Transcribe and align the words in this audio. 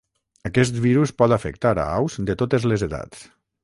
Aquest 0.49 0.79
virus 0.85 1.13
pot 1.23 1.37
afectar 1.39 1.75
a 1.85 1.89
aus 2.01 2.19
de 2.31 2.41
totes 2.45 2.71
les 2.75 2.91
edats. 2.93 3.27